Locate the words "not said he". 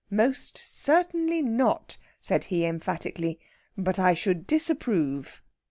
1.43-2.65